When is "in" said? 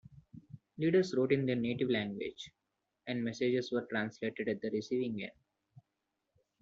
1.31-1.45